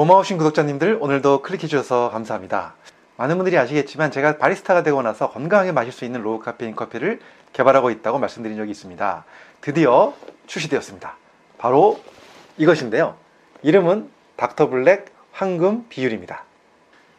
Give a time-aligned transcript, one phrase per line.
[0.00, 2.72] 고마우신 구독자님들 오늘도 클릭해주셔서 감사합니다.
[3.18, 7.20] 많은 분들이 아시겠지만 제가 바리스타가 되고 나서 건강하게 마실 수 있는 low 카페인 커피를
[7.52, 9.24] 개발하고 있다고 말씀드린 적이 있습니다.
[9.60, 10.14] 드디어
[10.46, 11.16] 출시되었습니다.
[11.58, 12.00] 바로
[12.56, 13.14] 이것인데요.
[13.60, 16.44] 이름은 닥터블랙 황금 비율입니다.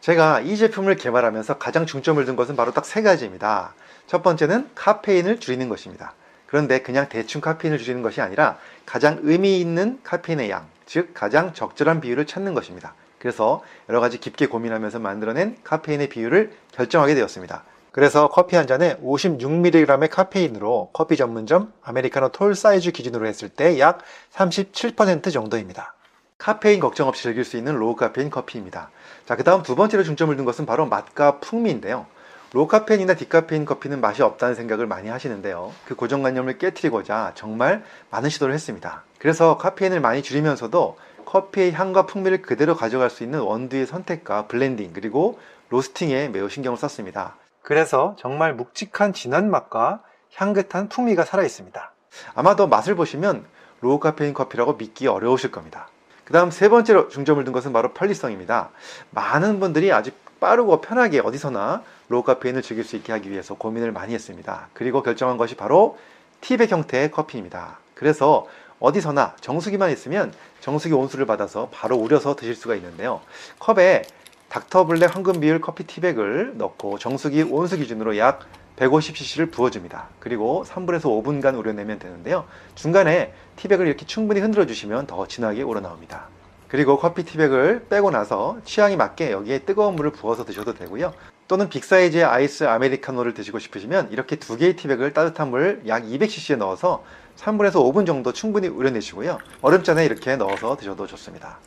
[0.00, 3.74] 제가 이 제품을 개발하면서 가장 중점을 둔 것은 바로 딱 세 가지입니다.
[4.08, 6.14] 첫 번째는 카페인을 줄이는 것입니다.
[6.48, 12.00] 그런데 그냥 대충 카페인을 줄이는 것이 아니라 가장 의미 있는 카페인의 양, 즉 가장 적절한
[12.00, 12.94] 비율을 찾는 것입니다.
[13.18, 17.64] 그래서 여러 가지 깊게 고민하면서 만들어낸 카페인의 비율을 결정하게 되었습니다.
[17.90, 24.00] 그래서 커피 한 잔에 56mg의 카페인으로 커피 전문점 아메리카노 tall 사이즈 기준으로 했을 때 약
[24.34, 25.94] 37% 정도입니다.
[26.36, 28.90] 카페인 걱정 없이 즐길 수 있는 low 카페인 커피입니다.
[29.24, 32.06] 자, 그 다음 두 번째로 중점을 둔 것은 바로 맛과 풍미인데요.
[32.54, 35.72] low 카페인이나 디카페인 커피는 맛이 없다는 생각을 많이 하시는데요.
[35.86, 39.02] 그 고정관념을 깨뜨리고자 정말 많은 시도를 했습니다.
[39.18, 45.40] 그래서 카페인을 많이 줄이면서도 커피의 향과 풍미를 그대로 가져갈 수 있는 원두의 선택과 블렌딩 그리고
[45.70, 47.34] 로스팅에 매우 신경을 썼습니다.
[47.60, 50.02] 그래서 정말 묵직한 진한 맛과
[50.34, 51.92] 향긋한 풍미가 살아 있습니다.
[52.36, 53.46] 아마도 맛을 보시면
[53.80, 55.88] low 카페인 커피라고 믿기 어려우실 겁니다.
[56.24, 58.70] 그 다음 세 번째로 중점을 둔 것은 바로 편리성입니다.
[59.10, 60.12] 많은 분들이 아주
[60.44, 64.68] 빠르고 편하게 어디서나 low 카페인을 즐길 수 있게 하기 위해서 고민을 많이 했습니다.
[64.74, 65.96] 그리고 결정한 것이 바로
[66.42, 67.78] 티백 형태의 커피입니다.
[67.94, 68.46] 그래서
[68.78, 73.22] 어디서나 정수기만 있으면 정수기 온수를 받아서 바로 우려서 드실 수가 있는데요.
[73.58, 74.02] 컵에
[74.50, 78.40] 닥터블랙 황금 비율 커피 티백을 넣고 정수기 온수 기준으로 약
[78.76, 80.10] 150cc를 부어줍니다.
[80.20, 82.44] 그리고 3분에서 5분간 우려내면 되는데요.
[82.74, 86.28] 중간에 티백을 이렇게 충분히 흔들어 주시면 더 진하게 우러나옵니다.
[86.74, 91.14] 그리고 커피 티백을 빼고 나서 취향에 맞게 여기에 뜨거운 물을 부어서 드셔도 되고요.
[91.46, 96.56] 또는 big 사이즈의 아이스 아메리카노를 드시고 싶으시면 이렇게 두 개의 티백을 따뜻한 물 약 200cc에
[96.56, 97.04] 넣어서
[97.36, 99.38] 3분에서 5분 정도 충분히 우려내시고요.
[99.62, 101.58] 얼음잔에 이렇게 넣어서 드셔도 좋습니다.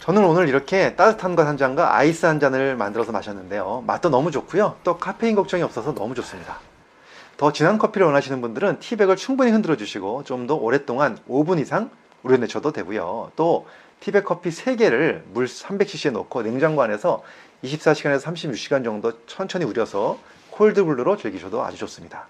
[0.00, 3.84] 저는 오늘 이렇게 따뜻한 것 한 잔과 아이스 한 잔을 만들어서 마셨는데요.
[3.86, 4.76] 맛도 너무 좋고요.
[4.82, 6.60] 또 카페인 걱정이 없어서 너무 좋습니다.
[7.36, 11.90] 더 진한 커피를 원하시는 분들은 티백을 충분히 흔들어 주시고 좀 더 오랫동안 5분 이상
[12.22, 13.32] 우려내셔도 되고요.
[13.36, 13.66] 또
[14.04, 17.22] 티백 커피 3개를 물 300cc에 넣고 냉장고 안에서
[17.64, 20.18] 24시간에서 36시간 정도 천천히 우려서
[20.50, 22.28] cold brew로 즐기셔도 아주 좋습니다.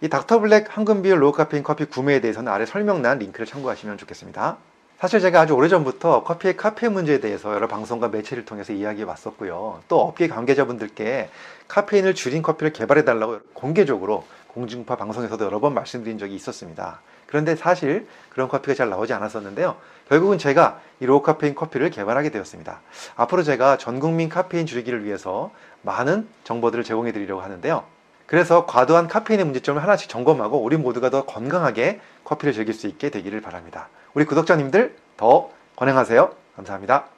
[0.00, 4.56] 이 닥터블랙 황금비율 low 카페인 커피 구매에 대해서는 아래 설명란 링크를 참고하시면 좋겠습니다.
[4.98, 9.82] 사실 제가 아주 오래전부터 커피의 카페인 문제에 대해서 여러 방송과 매체를 통해서 이야기해 왔었고요.
[9.86, 11.28] 또 업계 관계자분들께
[11.68, 17.00] 카페인을 줄인 커피를 개발해 달라고 공개적으로 공중파 방송에서도 여러 번 말씀드린 적이 있었습니다.
[17.26, 19.76] 그런데 사실 그런 커피가 잘 나오지 않았었는데요.
[20.08, 22.80] 결국은 제가 이 low 카페인 커피를 개발하게 되었습니다.
[23.16, 25.50] 앞으로 제가 전 국민 카페인 줄이기를 위해서
[25.82, 27.84] 많은 정보들을 제공해 드리려고 하는데요.
[28.26, 33.40] 그래서 과도한 카페인의 문제점을 하나씩 점검하고 우리 모두가 더 건강하게 커피를 즐길 수 있게 되기를
[33.40, 33.88] 바랍니다.
[34.14, 36.32] 우리 구독자님들 더 건행하세요.
[36.56, 37.13] 감사합니다.